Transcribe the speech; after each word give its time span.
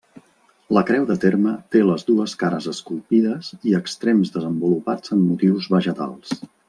La 0.75 0.81
creu 0.85 1.03
de 1.09 1.17
terme 1.25 1.51
té 1.75 1.81
les 1.89 2.07
dues 2.07 2.33
cares 2.43 2.69
esculpides 2.73 3.51
i 3.73 3.77
extrems 3.81 4.35
desenvolupats 4.39 5.15
en 5.17 5.23
motius 5.27 5.69
vegetals. 5.77 6.35